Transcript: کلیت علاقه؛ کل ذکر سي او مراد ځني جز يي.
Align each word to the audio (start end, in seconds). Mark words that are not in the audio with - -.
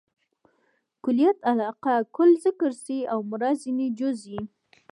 کلیت 1.03 1.37
علاقه؛ 1.51 1.95
کل 2.15 2.29
ذکر 2.45 2.71
سي 2.83 2.97
او 3.11 3.19
مراد 3.29 3.55
ځني 3.63 3.87
جز 3.99 4.17
يي. 4.31 4.41